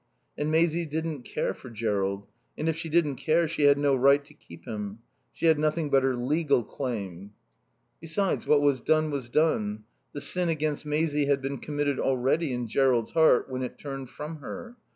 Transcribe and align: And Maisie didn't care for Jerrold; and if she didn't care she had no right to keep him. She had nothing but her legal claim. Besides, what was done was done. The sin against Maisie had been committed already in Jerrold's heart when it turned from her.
And 0.35 0.49
Maisie 0.49 0.87
didn't 0.87 1.21
care 1.21 1.53
for 1.53 1.69
Jerrold; 1.69 2.25
and 2.57 2.67
if 2.67 2.75
she 2.75 2.89
didn't 2.89 3.17
care 3.17 3.47
she 3.47 3.65
had 3.65 3.77
no 3.77 3.95
right 3.95 4.25
to 4.25 4.33
keep 4.33 4.65
him. 4.65 4.97
She 5.31 5.45
had 5.45 5.59
nothing 5.59 5.91
but 5.91 6.01
her 6.01 6.15
legal 6.15 6.63
claim. 6.63 7.33
Besides, 7.99 8.47
what 8.47 8.63
was 8.63 8.81
done 8.81 9.11
was 9.11 9.29
done. 9.29 9.83
The 10.13 10.21
sin 10.21 10.49
against 10.49 10.87
Maisie 10.87 11.27
had 11.27 11.39
been 11.39 11.59
committed 11.59 11.99
already 11.99 12.51
in 12.51 12.65
Jerrold's 12.67 13.11
heart 13.11 13.47
when 13.47 13.61
it 13.61 13.77
turned 13.77 14.09
from 14.09 14.37
her. 14.37 14.75